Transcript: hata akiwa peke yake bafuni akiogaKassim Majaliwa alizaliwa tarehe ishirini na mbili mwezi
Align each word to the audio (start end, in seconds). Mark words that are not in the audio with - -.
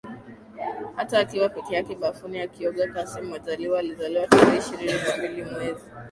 hata 0.95 1.19
akiwa 1.19 1.49
peke 1.49 1.75
yake 1.75 1.95
bafuni 1.95 2.39
akiogaKassim 2.41 3.25
Majaliwa 3.29 3.79
alizaliwa 3.79 4.27
tarehe 4.27 4.57
ishirini 4.57 4.93
na 5.07 5.17
mbili 5.17 5.43
mwezi 5.43 5.83